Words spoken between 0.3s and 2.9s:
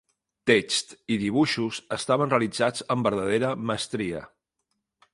Text i dibuixos estaven realitzats